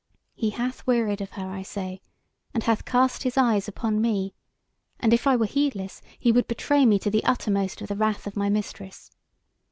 [0.33, 2.01] He hath wearied of her, I say,
[2.55, 4.33] and hath cast his eyes upon me,
[4.99, 8.25] and if I were heedless, he would betray me to the uttermost of the wrath
[8.25, 9.11] of my mistress.